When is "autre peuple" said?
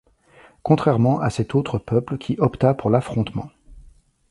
1.53-2.17